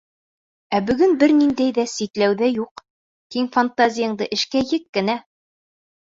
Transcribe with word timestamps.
Ә 0.75 0.77
бөгөн 0.85 1.11
бер 1.23 1.33
ниндәй 1.41 1.83
сикләү 1.91 2.37
ҙә 2.39 2.49
юҡ, 2.51 2.81
киң 3.35 3.49
фантазияңды 3.57 4.29
эшкә 4.39 4.63
ек 4.71 4.87
кенә. 4.99 5.17